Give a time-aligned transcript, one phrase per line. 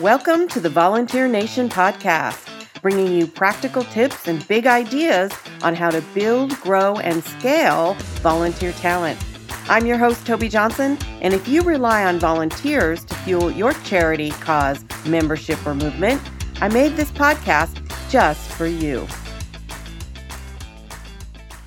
[0.00, 2.48] Welcome to the Volunteer Nation podcast,
[2.80, 5.30] bringing you practical tips and big ideas
[5.62, 7.92] on how to build, grow, and scale
[8.22, 9.22] volunteer talent.
[9.68, 14.30] I'm your host, Tobi Johnson, and if you rely on volunteers to fuel your charity,
[14.30, 16.22] cause, membership, or movement,
[16.62, 17.78] I made this podcast
[18.08, 19.06] just for you.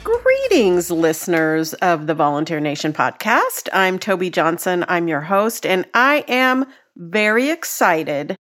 [0.03, 3.69] Greetings, listeners of the Volunteer Nation podcast.
[3.71, 4.85] I'm Tobi Johnson.
[4.87, 6.65] I'm your host, and I am
[6.95, 8.35] very excited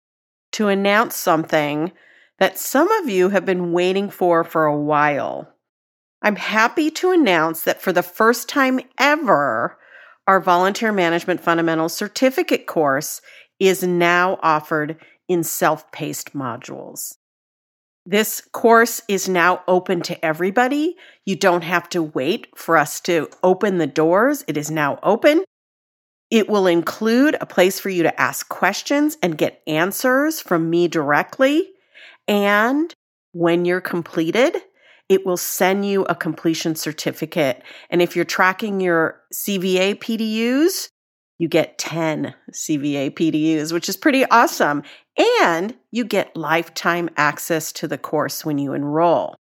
[0.54, 1.92] to announce something
[2.40, 5.48] that some of you have been waiting for for a while.
[6.22, 9.78] I'm happy to announce that for the first time ever,
[10.28, 13.22] our Volunteer Management Fundamentals Certificate course
[13.60, 14.98] is now offered
[15.28, 17.16] in self paced modules.
[18.06, 20.96] This course is now open to everybody.
[21.26, 24.44] You don't have to wait for us to open the doors.
[24.48, 25.44] It is now open.
[26.32, 30.88] It will include a place for you to ask questions and get answers from me
[30.88, 31.68] directly.
[32.28, 32.94] And
[33.34, 34.56] when you're completed,
[35.10, 37.62] it will send you a completion certificate.
[37.90, 40.88] And if you're tracking your CVA PDUs,
[41.38, 44.84] you get 10 CVA PDUs, which is pretty awesome.
[45.42, 49.36] And you get lifetime access to the course when you enroll.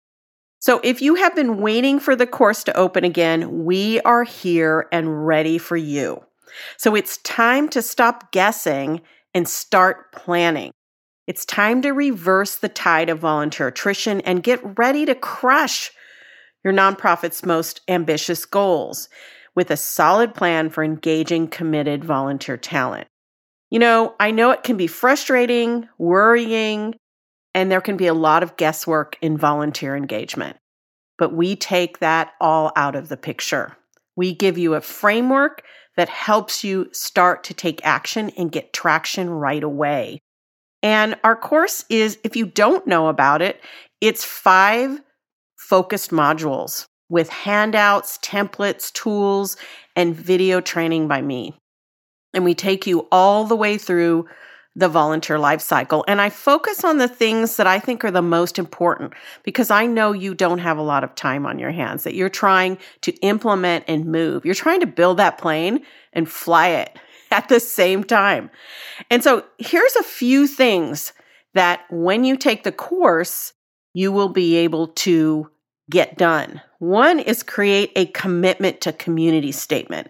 [0.59, 4.89] So if you have been waiting for the course to open again, we are here
[4.91, 6.21] and ready for you.
[6.77, 9.01] So it's time to stop guessing
[9.33, 10.71] and start planning.
[11.27, 15.91] It's time to reverse the tide of volunteer attrition and get ready to crush
[16.63, 19.09] your nonprofit's most ambitious goals
[19.55, 23.07] with a solid plan for engaging committed volunteer talent.
[23.69, 26.95] You know, I know it can be frustrating, worrying,
[27.53, 30.57] and there can be a lot of guesswork in volunteer engagement.
[31.17, 33.77] But we take that all out of the picture.
[34.15, 35.63] We give you a framework
[35.97, 40.19] that helps you start to take action and get traction right away.
[40.83, 43.61] And our course is, if you don't know about it,
[43.99, 44.99] it's five
[45.57, 49.57] focused modules with handouts, templates, tools,
[49.95, 51.53] and video training by me.
[52.33, 54.27] And we take you all the way through
[54.75, 56.05] the volunteer life cycle.
[56.07, 59.85] And I focus on the things that I think are the most important because I
[59.85, 63.11] know you don't have a lot of time on your hands, that you're trying to
[63.17, 64.45] implement and move.
[64.45, 65.83] You're trying to build that plane
[66.13, 66.97] and fly it
[67.31, 68.49] at the same time.
[69.09, 71.13] And so here's a few things
[71.53, 73.53] that when you take the course,
[73.93, 75.49] you will be able to
[75.89, 76.61] get done.
[76.79, 80.07] One is create a commitment to community statement.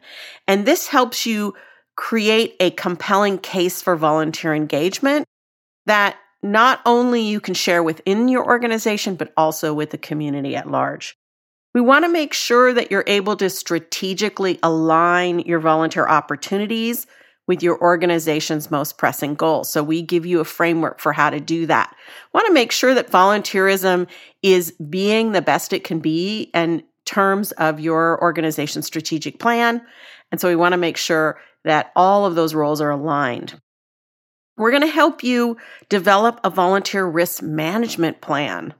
[0.48, 1.56] And this helps you
[2.02, 5.24] create a compelling case for volunteer engagement
[5.86, 10.70] that not only you can share within your organization, but also with the community at
[10.70, 11.16] large.
[11.76, 17.06] We want to make sure that you're able to strategically align your volunteer opportunities
[17.48, 19.72] with your organization's most pressing goals.
[19.72, 21.96] So we give you a framework for how to do that.
[22.34, 24.08] Want to make sure that volunteerism
[24.42, 29.84] is being the best it can be in terms of your organization's strategic plan.
[30.32, 33.60] And so we want to make sure that all of those roles are aligned.
[34.58, 35.58] We're going to help you
[35.90, 38.74] develop a volunteer risk management plan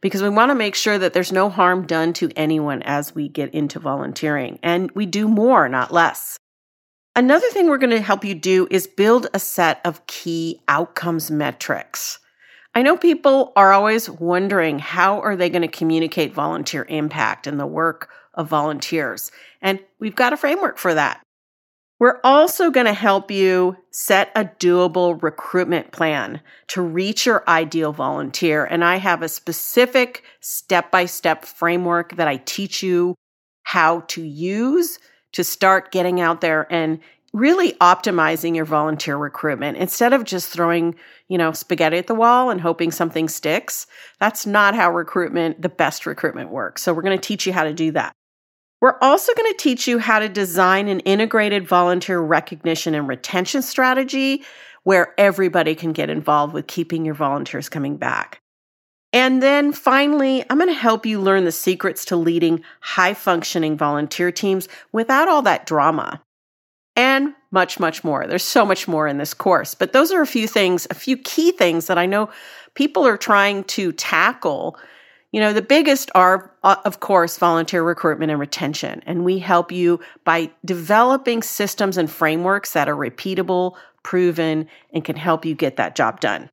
[0.00, 3.28] because we want to make sure that there's no harm done to anyone as we
[3.28, 4.58] get into volunteering.
[4.62, 6.38] And we do more, not less.
[7.16, 11.30] Another thing we're going to help you do is build a set of key outcomes
[11.30, 12.18] metrics.
[12.74, 17.58] I know people are always wondering how are they going to communicate volunteer impact and
[17.58, 19.32] the work of volunteers.
[19.62, 21.22] And we've got a framework for that.
[21.98, 27.92] We're also going to help you set a doable recruitment plan to reach your ideal
[27.92, 28.66] volunteer.
[28.66, 33.14] And I have a specific step by step framework that I teach you
[33.62, 34.98] how to use
[35.32, 36.98] to start getting out there and
[37.32, 40.94] really optimizing your volunteer recruitment instead of just throwing,
[41.28, 43.86] you know, spaghetti at the wall and hoping something sticks.
[44.20, 46.82] That's not how recruitment, the best recruitment works.
[46.82, 48.12] So we're going to teach you how to do that.
[48.80, 53.62] We're also going to teach you how to design an integrated volunteer recognition and retention
[53.62, 54.44] strategy
[54.84, 58.40] where everybody can get involved with keeping your volunteers coming back.
[59.12, 63.76] And then finally, I'm going to help you learn the secrets to leading high functioning
[63.76, 66.22] volunteer teams without all that drama.
[66.94, 68.26] And much, much more.
[68.26, 71.16] There's so much more in this course, but those are a few things, a few
[71.16, 72.30] key things that I know
[72.74, 74.78] people are trying to tackle
[75.36, 79.02] you know, the biggest are, uh, of course, volunteer recruitment and retention.
[79.04, 85.14] And we help you by developing systems and frameworks that are repeatable, proven, and can
[85.14, 86.48] help you get that job done.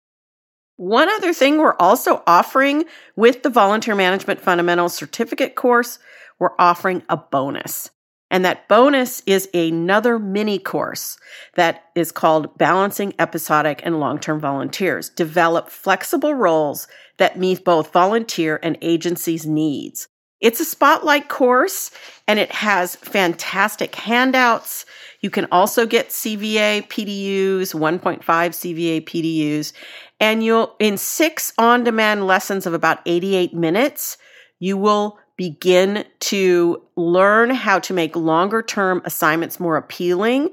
[0.75, 2.83] One other thing we're also offering
[3.15, 5.97] with the Volunteer Management Fundamentals Certificate course,
[6.37, 7.89] we're offering a bonus.
[8.33, 11.19] And that bonus is another mini course
[11.53, 15.09] that is called Balancing Episodic and Long Term Volunteers.
[15.09, 16.87] Develop flexible roles
[17.17, 20.07] that meet both volunteer and agency's needs.
[20.41, 21.91] It's a spotlight course
[22.27, 24.87] and it has fantastic handouts.
[25.21, 29.73] You can also get CVA PDUs, 1.5 CVA PDUs,
[30.19, 34.17] and you'll, in six on demand lessons of about 88 minutes,
[34.57, 40.49] you will begin to learn how to make longer term assignments more appealing,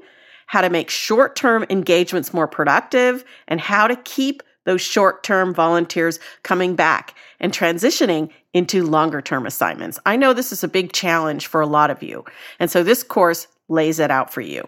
[0.47, 5.53] how to make short term engagements more productive, and how to keep those short term
[5.53, 9.99] volunteers coming back and transitioning into longer term assignments.
[10.05, 12.25] I know this is a big challenge for a lot of you.
[12.59, 14.67] And so this course lays it out for you.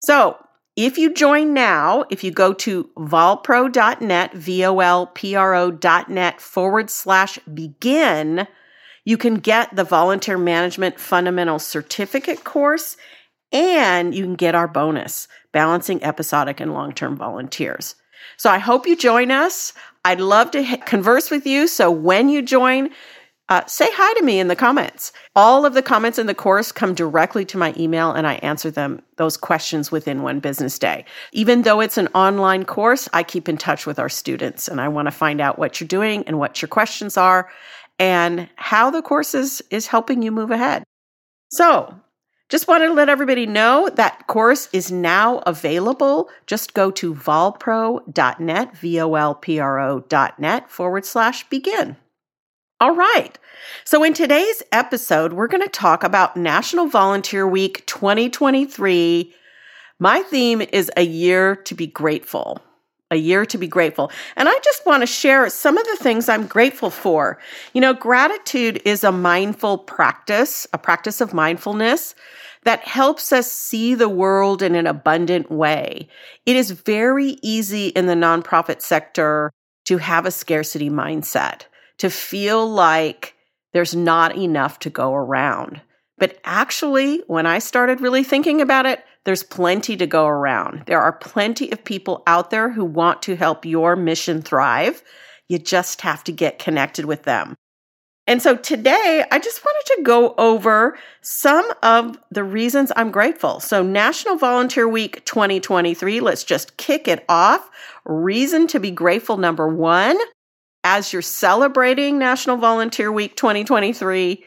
[0.00, 0.36] So
[0.76, 4.80] if you join now, if you go to volpro.net, V-O-L-P-R-O.net
[6.40, 8.46] forward slash begin,
[9.04, 12.96] you can get the volunteer management fundamental certificate course
[13.52, 17.96] and you can get our bonus, balancing episodic and long-term volunteers.
[18.36, 19.74] So I hope you join us.
[20.04, 21.66] I'd love to converse with you.
[21.66, 22.90] So when you join,
[23.48, 25.12] uh, say hi to me in the comments.
[25.36, 28.70] All of the comments in the course come directly to my email and I answer
[28.70, 31.04] them, those questions within one business day.
[31.32, 34.88] Even though it's an online course, I keep in touch with our students and I
[34.88, 37.50] want to find out what you're doing and what your questions are
[38.02, 40.82] and how the course is, is helping you move ahead.
[41.50, 41.94] So
[42.48, 46.28] just wanted to let everybody know that course is now available.
[46.48, 51.96] Just go to volpro.net, V O L P R O.net forward slash begin.
[52.80, 53.38] All right.
[53.84, 59.32] So, in today's episode, we're going to talk about National Volunteer Week 2023.
[60.00, 62.60] My theme is a year to be grateful.
[63.12, 64.10] A year to be grateful.
[64.36, 67.38] And I just want to share some of the things I'm grateful for.
[67.74, 72.14] You know, gratitude is a mindful practice, a practice of mindfulness
[72.64, 76.08] that helps us see the world in an abundant way.
[76.46, 79.52] It is very easy in the nonprofit sector
[79.84, 81.66] to have a scarcity mindset
[81.98, 83.34] to feel like
[83.74, 85.82] there's not enough to go around.
[86.16, 90.84] But actually, when I started really thinking about it, there's plenty to go around.
[90.86, 95.02] There are plenty of people out there who want to help your mission thrive.
[95.48, 97.54] You just have to get connected with them.
[98.26, 103.58] And so today, I just wanted to go over some of the reasons I'm grateful.
[103.58, 107.68] So, National Volunteer Week 2023, let's just kick it off.
[108.04, 110.16] Reason to be grateful number one
[110.84, 114.44] as you're celebrating National Volunteer Week 2023,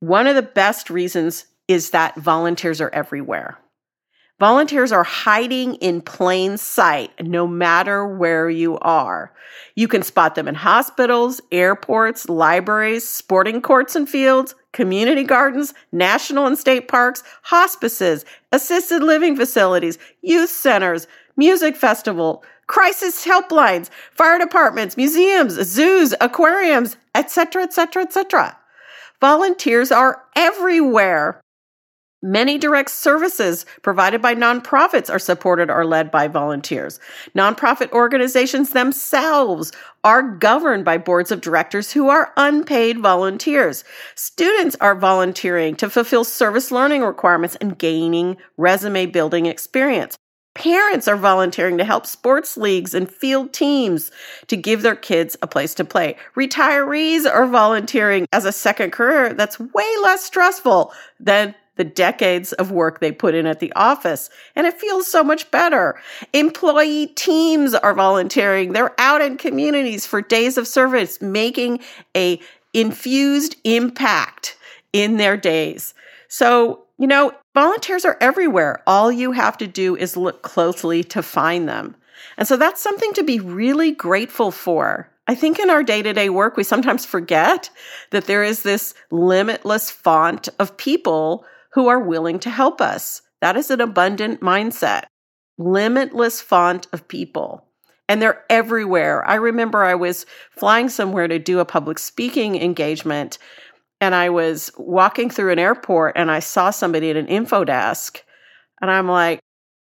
[0.00, 3.58] one of the best reasons is that volunteers are everywhere.
[4.40, 9.32] Volunteers are hiding in plain sight no matter where you are.
[9.76, 16.46] You can spot them in hospitals, airports, libraries, sporting courts and fields, community gardens, national
[16.46, 24.96] and state parks, hospices, assisted living facilities, youth centers, music festival, crisis helplines, fire departments,
[24.96, 28.56] museums, zoos, aquariums, etc., etc., etc.
[29.20, 31.40] Volunteers are everywhere.
[32.24, 36.98] Many direct services provided by nonprofits are supported or led by volunteers.
[37.36, 39.72] Nonprofit organizations themselves
[40.04, 43.84] are governed by boards of directors who are unpaid volunteers.
[44.14, 50.16] Students are volunteering to fulfill service learning requirements and gaining resume building experience.
[50.54, 54.10] Parents are volunteering to help sports leagues and field teams
[54.46, 56.16] to give their kids a place to play.
[56.36, 60.90] Retirees are volunteering as a second career that's way less stressful
[61.20, 65.24] than the decades of work they put in at the office, and it feels so
[65.24, 66.00] much better.
[66.32, 68.72] Employee teams are volunteering.
[68.72, 71.80] They're out in communities for days of service, making
[72.16, 72.40] a
[72.72, 74.56] infused impact
[74.92, 75.94] in their days.
[76.28, 78.82] So you know, volunteers are everywhere.
[78.86, 81.96] All you have to do is look closely to find them.
[82.36, 85.10] And so that's something to be really grateful for.
[85.26, 87.70] I think in our day to day work, we sometimes forget
[88.10, 93.22] that there is this limitless font of people who are willing to help us.
[93.40, 95.04] That is an abundant mindset.
[95.58, 97.66] Limitless font of people.
[98.08, 99.26] And they're everywhere.
[99.26, 103.38] I remember I was flying somewhere to do a public speaking engagement
[104.00, 108.22] and I was walking through an airport and I saw somebody at an info desk
[108.80, 109.40] and I'm like,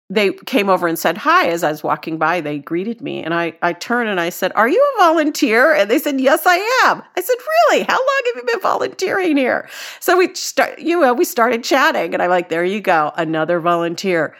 [0.09, 2.39] they came over and said hi as I was walking by.
[2.39, 5.73] They greeted me and I, I turned and I said, Are you a volunteer?
[5.73, 7.01] And they said, Yes, I am.
[7.17, 7.35] I said,
[7.71, 7.83] Really?
[7.83, 9.67] How long have you been volunteering here?
[9.99, 13.59] So we start, you know, we started chatting and I'm like, There you go, another
[13.59, 14.35] volunteer.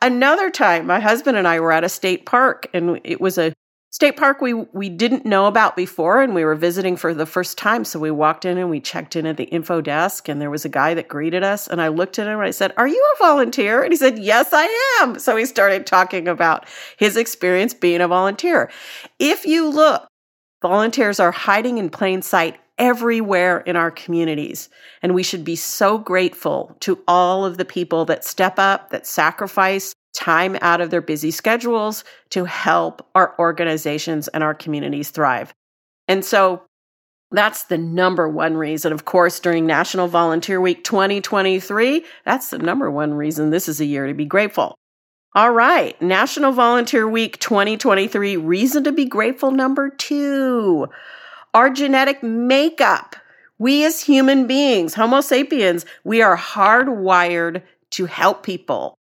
[0.00, 3.52] Another time, my husband and I were at a state park and it was a
[3.92, 7.58] State Park we we didn't know about before and we were visiting for the first
[7.58, 10.50] time so we walked in and we checked in at the info desk and there
[10.50, 12.86] was a guy that greeted us and I looked at him and I said, "Are
[12.86, 16.66] you a volunteer?" And he said, "Yes, I am." So he started talking about
[16.98, 18.70] his experience being a volunteer.
[19.18, 20.06] If you look,
[20.62, 24.68] volunteers are hiding in plain sight everywhere in our communities
[25.02, 29.06] and we should be so grateful to all of the people that step up, that
[29.06, 35.54] sacrifice time out of their busy schedules to help our organizations and our communities thrive.
[36.08, 36.62] And so
[37.30, 38.92] that's the number one reason.
[38.92, 43.84] Of course, during National Volunteer Week 2023, that's the number one reason this is a
[43.84, 44.74] year to be grateful.
[45.34, 50.88] All right, National Volunteer Week 2023, reason to be grateful number two.
[51.54, 53.14] Our genetic makeup.
[53.58, 58.96] We as human beings, Homo sapiens, we are hardwired to help people.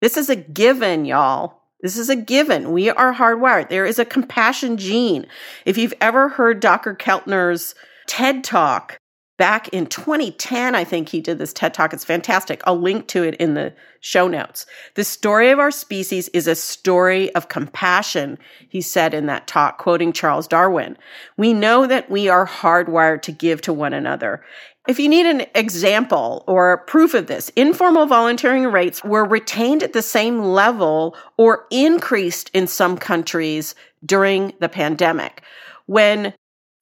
[0.00, 1.60] This is a given, y'all.
[1.80, 2.72] This is a given.
[2.72, 3.68] We are hardwired.
[3.68, 5.26] There is a compassion gene.
[5.64, 6.94] If you've ever heard Dr.
[6.94, 7.74] Keltner's
[8.06, 8.98] TED Talk
[9.38, 11.92] back in 2010, I think he did this TED Talk.
[11.92, 12.60] It's fantastic.
[12.64, 14.66] I'll link to it in the show notes.
[14.94, 18.38] The story of our species is a story of compassion,
[18.68, 20.96] he said in that talk, quoting Charles Darwin.
[21.36, 24.44] We know that we are hardwired to give to one another.
[24.88, 29.92] If you need an example or proof of this, informal volunteering rates were retained at
[29.92, 35.42] the same level or increased in some countries during the pandemic.
[35.84, 36.32] When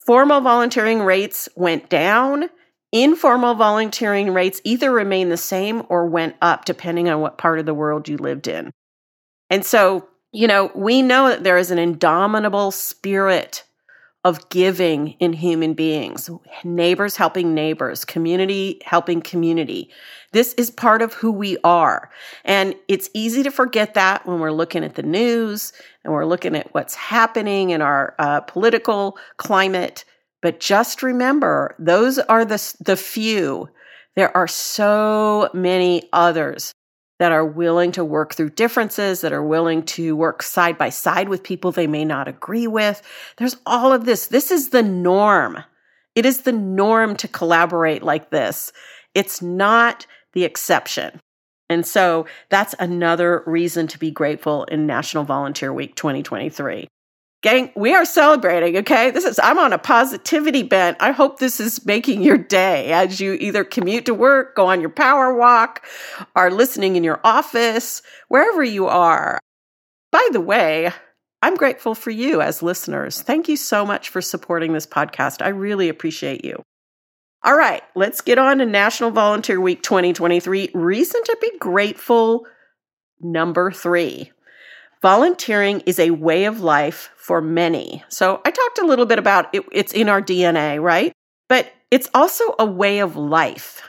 [0.07, 2.49] formal volunteering rates went down,
[2.93, 7.67] informal volunteering rates either remained the same or went up depending on what part of
[7.67, 8.71] the world you lived in.
[9.51, 13.65] And so, you know, we know that there is an indomitable spirit
[14.27, 16.29] of giving in human beings,
[16.65, 19.89] neighbors helping neighbors, community helping community.
[20.33, 22.11] This is part of who we are.
[22.45, 26.57] And it's easy to forget that when we're looking at the news and we're looking
[26.57, 30.05] at what's happening in our uh, political climate.
[30.43, 33.69] But just remember, those are the, the few.
[34.17, 36.75] There are so many others
[37.19, 41.29] that are willing to work through differences, that are willing to work side by side
[41.29, 43.03] with people they may not agree with.
[43.39, 44.27] There's all of this.
[44.27, 45.63] This is the norm.
[46.15, 48.73] It is the norm to collaborate like this.
[49.15, 51.21] It's not the exception.
[51.69, 56.87] And so that's another reason to be grateful in National Volunteer Week 2023.
[57.43, 59.11] Gang, we are celebrating, okay?
[59.11, 60.97] This is, I'm on a positivity bent.
[61.01, 64.81] I hope this is making your day as you either commute to work, go on
[64.81, 65.87] your power walk,
[66.35, 69.39] are listening in your office, wherever you are.
[70.11, 70.91] By the way,
[71.43, 73.21] I'm grateful for you as listeners.
[73.21, 75.45] Thank you so much for supporting this podcast.
[75.45, 76.63] I really appreciate you.
[77.45, 80.71] All right, let's get on to National Volunteer Week 2023.
[80.75, 82.47] Reason to be grateful
[83.21, 84.33] number three.
[85.07, 88.03] Volunteering is a way of life for many.
[88.09, 91.13] So I talked a little bit about it, it's in our DNA, right?
[91.49, 93.89] But it's also a way of life.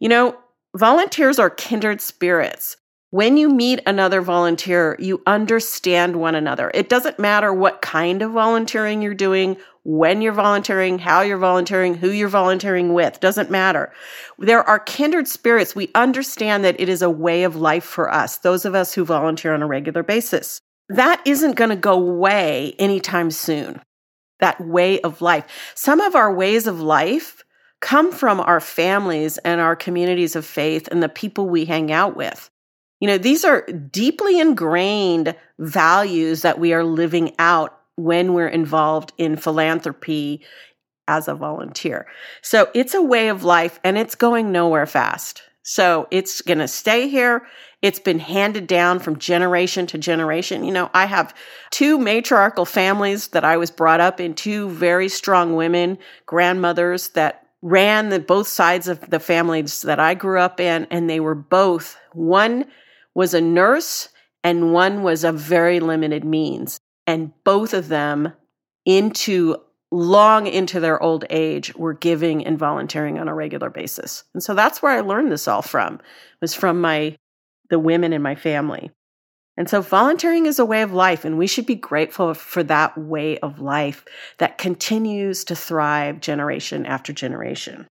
[0.00, 0.36] You know,
[0.76, 2.76] volunteers are kindred spirits.
[3.10, 6.70] When you meet another volunteer, you understand one another.
[6.74, 11.94] It doesn't matter what kind of volunteering you're doing, when you're volunteering, how you're volunteering,
[11.94, 13.90] who you're volunteering with, doesn't matter.
[14.38, 15.74] There are kindred spirits.
[15.74, 19.06] We understand that it is a way of life for us, those of us who
[19.06, 20.60] volunteer on a regular basis.
[20.90, 23.80] That isn't going to go away anytime soon.
[24.40, 25.72] That way of life.
[25.74, 27.42] Some of our ways of life
[27.80, 32.14] come from our families and our communities of faith and the people we hang out
[32.14, 32.50] with.
[33.00, 39.12] You know, these are deeply ingrained values that we are living out when we're involved
[39.18, 40.42] in philanthropy
[41.06, 42.06] as a volunteer.
[42.42, 45.42] So it's a way of life and it's going nowhere fast.
[45.62, 47.46] So it's going to stay here.
[47.82, 50.64] It's been handed down from generation to generation.
[50.64, 51.34] You know, I have
[51.70, 57.46] two matriarchal families that I was brought up in, two very strong women, grandmothers that
[57.62, 61.34] ran the both sides of the families that I grew up in and they were
[61.34, 62.64] both one
[63.18, 64.10] was a nurse
[64.44, 68.32] and one was of very limited means and both of them
[68.86, 69.56] into
[69.90, 74.22] long into their old age were giving and volunteering on a regular basis.
[74.34, 75.98] And so that's where I learned this all from
[76.40, 77.16] was from my
[77.70, 78.92] the women in my family.
[79.56, 82.96] And so volunteering is a way of life and we should be grateful for that
[82.96, 84.04] way of life
[84.38, 87.88] that continues to thrive generation after generation.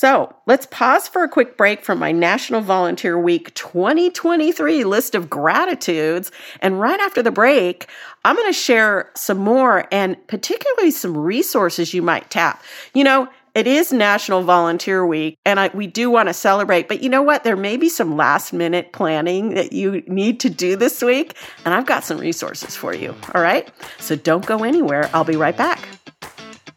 [0.00, 5.28] So let's pause for a quick break from my National Volunteer Week 2023 list of
[5.28, 6.30] gratitudes.
[6.60, 7.88] And right after the break,
[8.24, 12.62] I'm going to share some more and particularly some resources you might tap.
[12.94, 16.86] You know, It is National Volunteer Week, and I, we do want to celebrate.
[16.86, 17.42] But you know what?
[17.42, 21.74] There may be some last minute planning that you need to do this week, and
[21.74, 23.16] I've got some resources for you.
[23.34, 23.68] All right?
[23.98, 25.10] So don't go anywhere.
[25.12, 25.88] I'll be right back.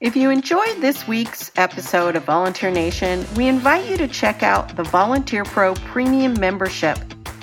[0.01, 4.75] If you enjoyed this week's episode of Volunteer Nation, we invite you to check out
[4.75, 6.97] the Volunteer Pro Premium membership.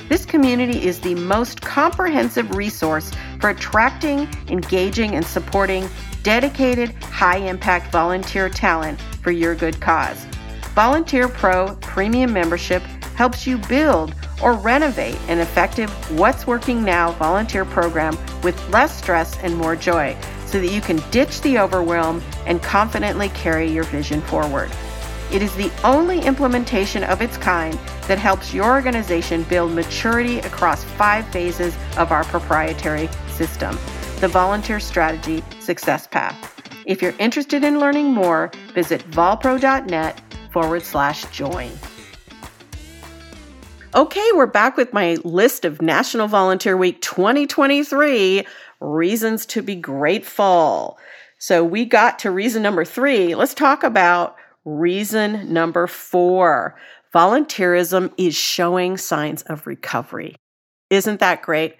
[0.09, 5.89] This community is the most comprehensive resource for attracting, engaging, and supporting
[6.25, 10.25] dedicated, high impact volunteer talent for your good cause.
[10.75, 12.83] Volunteer Pro Premium membership
[13.15, 19.39] helps you build or renovate an effective What's Working Now volunteer program with less stress
[19.45, 20.17] and more joy
[20.49, 24.71] so that you can ditch the overwhelm and confidently carry your vision forward.
[25.31, 30.83] It is the only implementation of its kind that helps your organization build maturity across
[30.85, 33.79] five phases of our proprietary system
[34.21, 36.37] the Volunteer Strategy Success Path.
[36.87, 41.71] If you're interested in learning more, visit volpro.net forward slash join.
[43.95, 48.45] Okay, we're back with my list of National Volunteer Week 2023
[48.81, 50.99] reasons to be grateful.
[51.39, 53.35] So we got to reason number three.
[53.35, 56.77] Let's talk about reason number four.
[57.15, 60.37] Volunteerism is showing signs of recovery.
[60.91, 61.77] Isn't that great?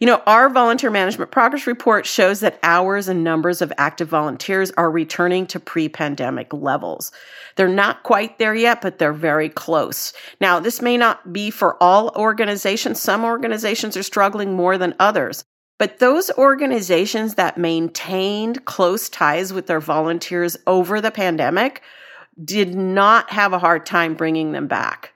[0.00, 4.70] You know, our volunteer management progress report shows that hours and numbers of active volunteers
[4.72, 7.12] are returning to pre pandemic levels.
[7.56, 10.14] They're not quite there yet, but they're very close.
[10.40, 13.00] Now, this may not be for all organizations.
[13.00, 15.44] Some organizations are struggling more than others.
[15.80, 21.80] But those organizations that maintained close ties with their volunteers over the pandemic
[22.44, 25.14] did not have a hard time bringing them back.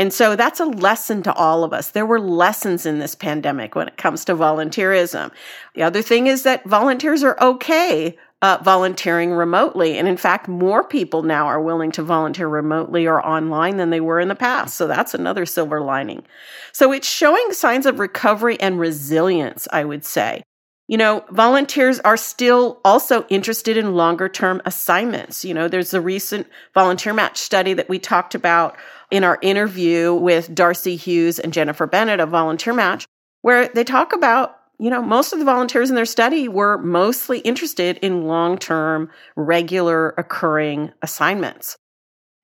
[0.00, 1.92] And so that's a lesson to all of us.
[1.92, 5.30] There were lessons in this pandemic when it comes to volunteerism.
[5.76, 9.96] The other thing is that volunteers are okay uh, volunteering remotely.
[9.96, 14.00] And in fact, more people now are willing to volunteer remotely or online than they
[14.00, 14.76] were in the past.
[14.76, 16.24] So that's another silver lining.
[16.72, 20.42] So it's showing signs of recovery and resilience, I would say.
[20.88, 25.44] You know, volunteers are still also interested in longer term assignments.
[25.44, 28.76] You know, there's a recent volunteer match study that we talked about
[29.12, 33.06] in our interview with Darcy Hughes and Jennifer Bennett of Volunteer Match,
[33.42, 37.38] where they talk about you know, most of the volunteers in their study were mostly
[37.40, 41.76] interested in long term, regular occurring assignments.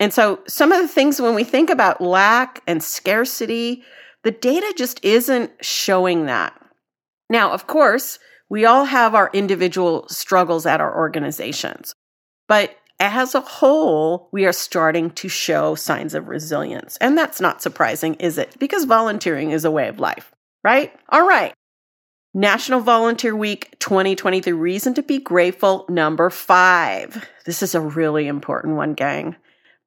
[0.00, 3.82] And so, some of the things when we think about lack and scarcity,
[4.22, 6.54] the data just isn't showing that.
[7.28, 11.94] Now, of course, we all have our individual struggles at our organizations,
[12.46, 16.96] but as a whole, we are starting to show signs of resilience.
[17.00, 18.56] And that's not surprising, is it?
[18.58, 20.32] Because volunteering is a way of life,
[20.64, 20.92] right?
[21.10, 21.54] All right.
[22.34, 27.26] National Volunteer Week 2023 reason to be grateful number 5.
[27.46, 29.34] This is a really important one, gang.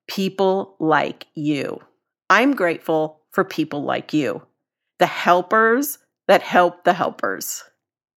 [0.08, 1.80] People like you.
[2.32, 4.41] I'm grateful for people like you.
[4.97, 7.63] The helpers that help the helpers.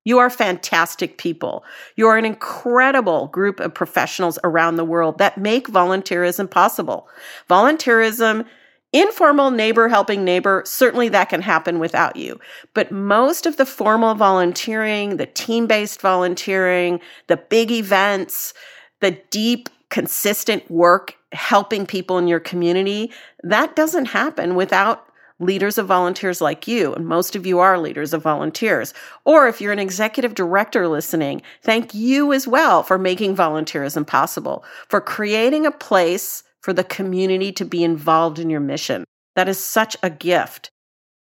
[0.05, 1.63] You are fantastic people.
[1.97, 7.09] You are an incredible group of professionals around the world that make volunteerism possible.
[7.51, 8.47] Volunteerism
[8.95, 12.39] Informal neighbor helping neighbor, certainly that can happen without you.
[12.75, 18.55] But most of the formal volunteering, the team based volunteering, the big events,
[19.01, 23.11] the deep, consistent work helping people in your community,
[23.43, 25.09] that doesn't happen without
[25.41, 26.95] leaders of volunteers like you.
[26.95, 28.95] And most of you are leaders of volunteers.
[29.25, 34.65] Or if you're an executive director listening, thank you as well for making volunteerism possible,
[34.89, 39.05] for creating a place for the community to be involved in your mission.
[39.37, 40.71] That is such a gift.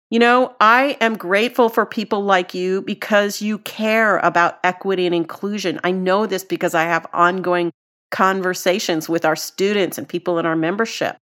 [0.10, 5.14] You know, I am grateful for people like you because you care about equity and
[5.14, 5.82] inclusion.
[5.84, 7.72] I know this because I have ongoing
[8.10, 11.18] conversations with our students and people in our membership.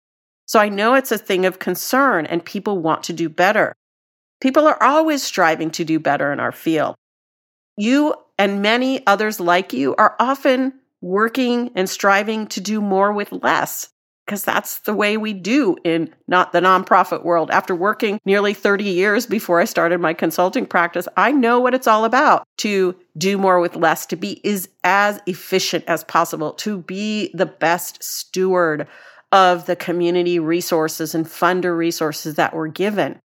[0.45, 3.73] So I know it's a thing of concern and people want to do better.
[4.39, 6.93] People are always striving to do better in our field.
[7.75, 13.31] You and many others like you are often working and striving to do more with
[13.31, 13.90] less
[14.31, 17.51] because that's the way we do in not the nonprofit world.
[17.51, 21.85] After working nearly 30 years before I started my consulting practice, I know what it's
[21.85, 26.77] all about to do more with less, to be is as efficient as possible, to
[26.77, 28.87] be the best steward
[29.33, 33.19] of the community resources and funder resources that we're given.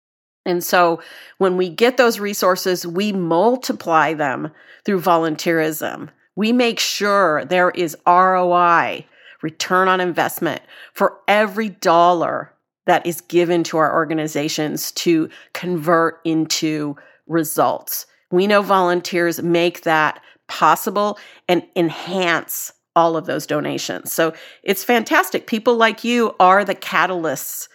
[0.46, 1.02] And so
[1.38, 4.52] when we get those resources, we multiply them
[4.84, 6.10] through volunteerism.
[6.36, 9.06] We make sure there is ROI
[9.42, 10.62] return on investment
[10.94, 12.52] for every dollar
[12.87, 18.07] that is given to our organizations to convert into results.
[18.31, 24.12] We know volunteers make that possible and enhance all of those donations.
[24.12, 25.46] So it's fantastic.
[25.46, 27.68] People like you are the catalysts.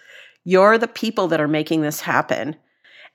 [0.43, 2.55] You're the people that are making this happen.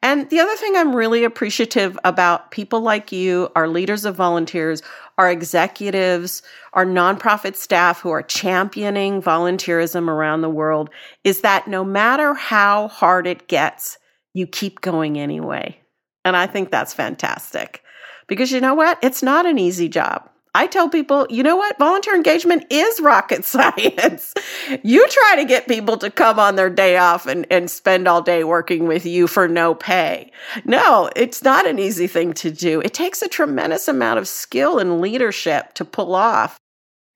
[0.03, 4.83] And the other thing I'm really appreciative about people like you, our leaders of volunteers,
[5.17, 10.91] our executives, our nonprofit staff who are championing volunteerism around the world,
[11.23, 13.99] is that no matter how hard it gets,
[14.35, 15.79] you keep going anyway.
[16.25, 17.83] And I think that's fantastic
[18.27, 18.99] because you know what?
[19.03, 20.29] It's not an easy job.
[20.55, 21.79] I tell people, you know what?
[21.79, 24.35] Volunteer engagement is rocket science.
[24.83, 28.21] you try to get people to come on their day off and, and spend all
[28.21, 30.31] day working with you for no pay.
[30.65, 32.81] No, it's not an easy thing to do.
[32.81, 36.59] It takes a tremendous amount of skill and leadership to pull off.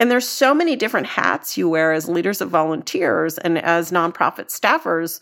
[0.00, 4.48] And there's so many different hats you wear as leaders of volunteers and as nonprofit
[4.48, 5.20] staffers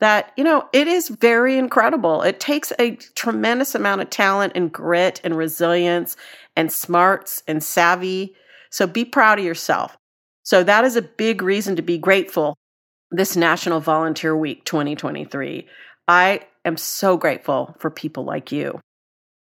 [0.00, 2.22] that, you know, it is very incredible.
[2.22, 6.16] It takes a tremendous amount of talent and grit and resilience
[6.58, 8.34] and smarts and savvy.
[8.70, 9.96] So be proud of yourself.
[10.42, 12.56] So that is a big reason to be grateful
[13.12, 15.68] this National Volunteer Week 2023.
[16.08, 18.80] I am so grateful for people like you.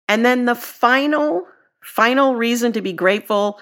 [0.07, 1.41] And then the final,
[1.83, 3.59] final reason to be grateful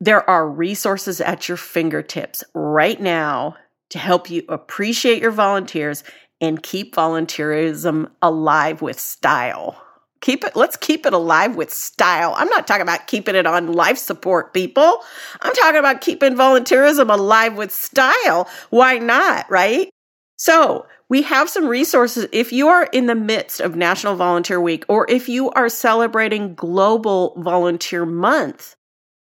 [0.00, 3.54] there are resources at your fingertips right now
[3.90, 6.02] to help you appreciate your volunteers
[6.40, 9.80] and keep volunteerism alive with style.
[10.22, 12.34] Keep it, let's keep it alive with style.
[12.36, 15.00] I'm not talking about keeping it on life support, people.
[15.40, 18.48] I'm talking about keeping volunteerism alive with style.
[18.70, 19.90] Why not, right?
[20.36, 22.26] So, we have some resources.
[22.32, 26.54] If you are in the midst of National Volunteer Week or if you are celebrating
[26.54, 28.76] Global Volunteer Month,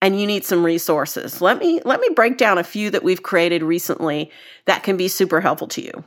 [0.03, 1.41] and you need some resources.
[1.41, 4.31] Let me let me break down a few that we've created recently
[4.67, 6.05] that can be super helpful to you.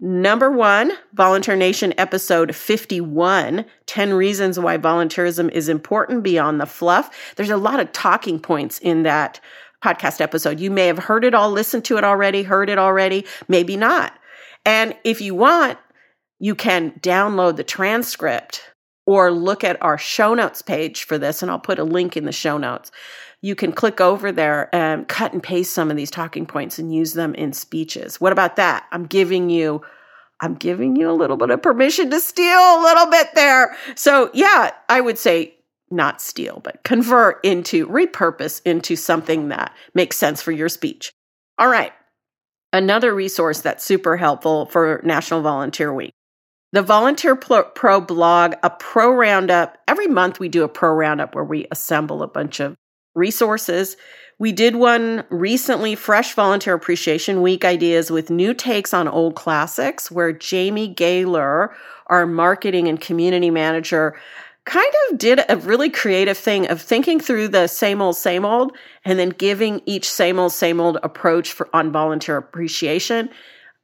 [0.00, 7.34] Number 1, Volunteer Nation episode 51, 10 reasons why volunteerism is important beyond the fluff.
[7.34, 9.40] There's a lot of talking points in that
[9.82, 10.60] podcast episode.
[10.60, 14.12] You may have heard it all, listened to it already, heard it already, maybe not.
[14.64, 15.78] And if you want,
[16.38, 18.62] you can download the transcript
[19.04, 22.24] or look at our show notes page for this, and I'll put a link in
[22.24, 22.92] the show notes.
[23.40, 26.92] You can click over there and cut and paste some of these talking points and
[26.92, 28.20] use them in speeches.
[28.20, 28.86] What about that?
[28.90, 29.82] I'm giving you
[30.40, 33.76] I'm giving you a little bit of permission to steal a little bit there.
[33.96, 35.56] So, yeah, I would say
[35.90, 41.12] not steal, but convert into, repurpose into something that makes sense for your speech.
[41.58, 41.92] All right.
[42.72, 46.12] Another resource that's super helpful for National Volunteer Week
[46.72, 49.78] the Volunteer Pro blog, a pro roundup.
[49.88, 52.76] Every month we do a pro roundup where we assemble a bunch of
[53.18, 53.96] resources.
[54.38, 60.10] We did one recently, Fresh Volunteer Appreciation Week ideas with new takes on old classics,
[60.10, 61.74] where Jamie Gaylor,
[62.06, 64.16] our marketing and community manager,
[64.64, 68.76] kind of did a really creative thing of thinking through the same old, same old,
[69.04, 73.28] and then giving each same old, same old approach for on volunteer appreciation.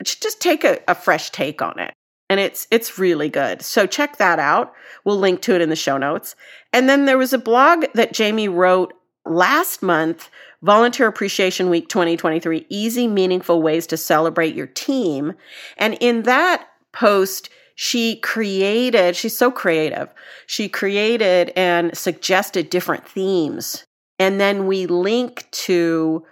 [0.04, 1.94] Just take a, a fresh take on it
[2.28, 3.62] and it's it's really good.
[3.62, 4.72] So check that out.
[5.04, 6.34] We'll link to it in the show notes.
[6.72, 8.92] And then there was a blog that Jamie wrote
[9.26, 10.30] last month,
[10.62, 15.34] Volunteer Appreciation Week 2023, easy meaningful ways to celebrate your team.
[15.76, 20.08] And in that post, she created, she's so creative.
[20.46, 23.84] She created and suggested different themes.
[24.18, 26.24] And then we link to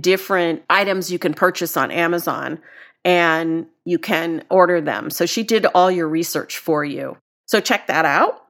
[0.00, 2.60] different items you can purchase on Amazon
[3.04, 5.10] and you can order them.
[5.10, 7.16] So she did all your research for you.
[7.46, 8.42] So check that out.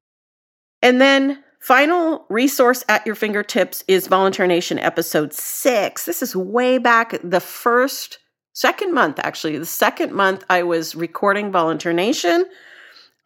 [0.83, 6.05] And then final resource at your fingertips is Volunteer Nation episode 6.
[6.05, 8.21] This is way back the first
[8.53, 9.59] second month actually.
[9.59, 12.47] The second month I was recording Volunteer Nation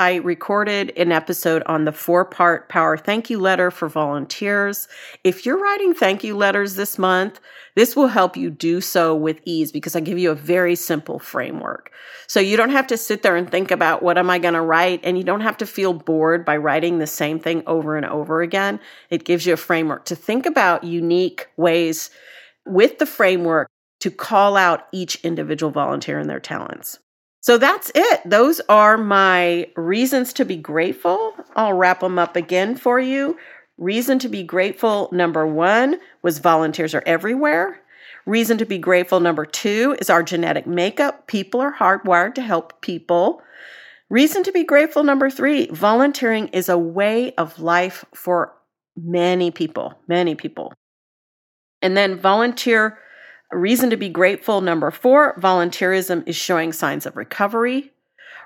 [0.01, 4.89] I recorded an episode on the four part power thank you letter for volunteers.
[5.25, 7.39] If you're writing thank you letters this month,
[7.77, 11.19] this will help you do so with ease because I give you a very simple
[11.19, 11.93] framework.
[12.29, 14.63] So you don't have to sit there and think about what am I going to
[14.63, 18.07] write and you don't have to feel bored by writing the same thing over and
[18.07, 18.81] over again.
[19.11, 22.09] It gives you a framework to think about unique ways
[22.65, 27.01] with the framework to call out each individual volunteer and their talents.
[27.41, 28.21] So that's it.
[28.25, 31.35] Those are my reasons to be grateful.
[31.57, 33.39] I'll wrap them up again for you.
[33.79, 37.81] Reason to be grateful number one was volunteers are everywhere.
[38.27, 41.27] Reason to be grateful number two is our genetic makeup.
[41.27, 43.43] People are hardwired to help people.
[44.11, 48.53] Reason to be grateful number three volunteering is a way of life for
[48.97, 50.75] many people, many people.
[51.81, 52.99] And then volunteer
[53.53, 57.93] Reason to be grateful number four volunteerism is showing signs of recovery.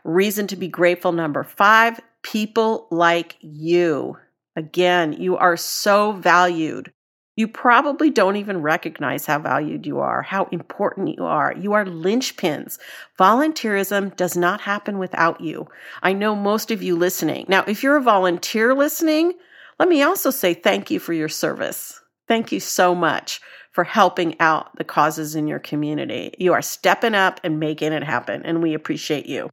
[0.03, 4.17] Reason to be grateful number five people like you.
[4.57, 6.91] Again, you are so valued.
[7.37, 11.53] You probably don't even recognize how valued you are, how important you are.
[11.53, 12.79] You are linchpins.
[13.19, 15.67] Volunteerism does not happen without you.
[16.03, 17.45] I know most of you listening.
[17.49, 19.35] Now, if you're a volunteer listening,
[19.79, 22.01] let me also say thank you for your service.
[22.27, 23.43] Thank you so much
[23.75, 26.33] for helping out the causes in your community.
[26.39, 29.51] You are stepping up and making it happen, and we appreciate you.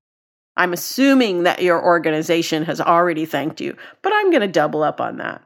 [0.56, 5.02] I'm assuming that your organization has already thanked you, but I'm going to double up
[5.02, 5.42] on that.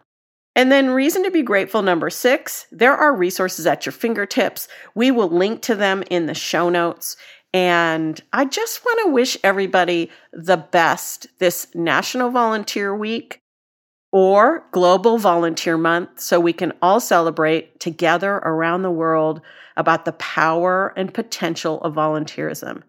[0.58, 4.68] And then, reason to be grateful number six there are resources at your fingertips.
[4.94, 7.16] We will link to them in the show notes.
[7.54, 13.40] And I just want to wish everybody the best this National Volunteer Week
[14.16, 19.42] or Global Volunteer Month so we can all celebrate together around the world
[19.76, 22.82] about the power and potential of volunteerism.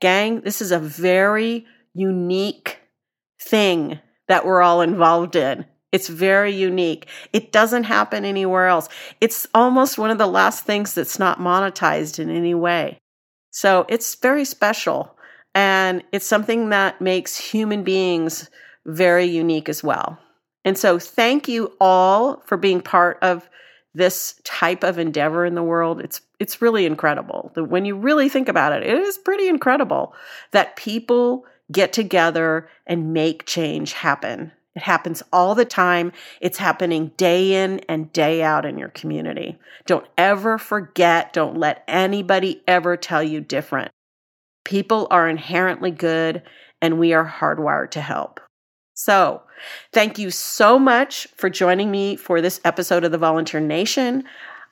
[0.00, 2.80] Gang, this is a very unique
[3.40, 5.64] thing that we're all involved in.
[5.92, 7.06] It's very unique.
[7.32, 8.88] It doesn't happen anywhere else.
[9.20, 12.98] It's almost one of the last things that's not monetized in any way.
[13.52, 15.16] So it's very special.
[15.54, 18.50] And it's something that makes human beings
[18.84, 20.18] very unique as well.
[20.64, 23.48] And so thank you all for being part of
[23.94, 26.00] this type of endeavor in the world.
[26.00, 27.52] It's it's really incredible.
[27.54, 30.14] When you really think about it, it is pretty incredible
[30.50, 34.52] that people get together and make change happen.
[34.74, 36.12] It happens all the time.
[36.40, 39.56] It's happening day in and day out in your community.
[39.86, 43.92] Don't ever forget, don't let anybody ever tell you different.
[44.64, 46.42] People are inherently good
[46.82, 48.40] and we are hardwired to help.
[48.94, 49.42] So,
[49.92, 54.22] thank you so much for joining me for this episode of the Volunteer Nation.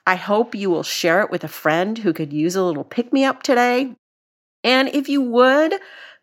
[0.07, 3.11] I hope you will share it with a friend who could use a little pick
[3.11, 3.95] me up today.
[4.63, 5.75] And if you would,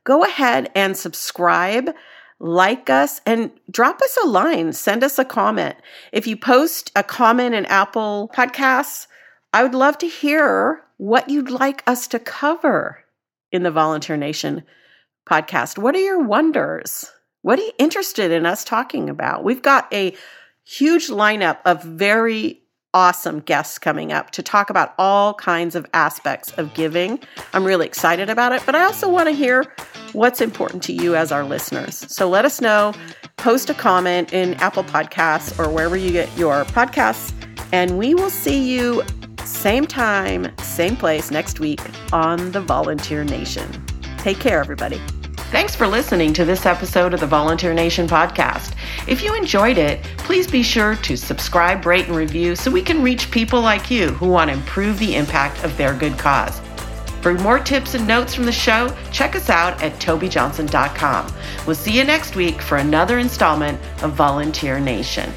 [0.05, 1.91] go ahead and subscribe
[2.39, 5.77] like us and drop us a line, send us a comment.
[6.11, 9.09] If you post a comment in Apple Podcasts,
[9.53, 13.05] I would love to hear what you'd like us to cover
[13.53, 14.63] in the Volunteer Nation
[15.29, 15.77] podcast.
[15.77, 17.11] What are your wonders?
[17.43, 19.45] What are you interested in us talking about?
[19.45, 20.15] We've got a
[20.65, 22.61] huge lineup of very
[22.93, 27.21] awesome guests coming up to talk about all kinds of aspects of giving.
[27.53, 29.73] I'm really excited about it, but I also want to hear
[30.13, 32.05] what's important to you as our listeners.
[32.13, 32.93] So let us know.
[33.37, 37.33] Post a comment in Apple Podcasts or wherever you get your podcasts,
[37.73, 39.03] and we will see you
[39.45, 41.81] same time, same place next week
[42.13, 43.67] on the Volunteer Nation.
[44.19, 45.01] Take care, everybody.
[45.51, 48.77] Thanks for listening to this episode of the Volunteer Nation podcast.
[49.09, 53.03] If you enjoyed it, please be sure to subscribe, rate, and review so we can
[53.03, 56.61] reach people like you who want to improve the impact of their good cause.
[57.21, 61.35] For more tips and notes from the show, check us out at tobijohnson.com.
[61.67, 65.33] We'll see you next week for another installment of Volunteer Nation.